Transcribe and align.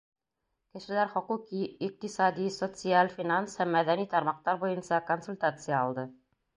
Кешеләр 0.77 1.11
хоҡуҡи, 1.17 1.61
иҡтисади, 1.89 2.49
социаль, 2.57 3.13
финанс 3.21 3.61
һәм 3.63 3.73
мәҙәни 3.79 4.09
тармаҡтар 4.17 4.63
буйынса 4.67 5.05
консультация 5.15 5.83
алды. 5.87 6.13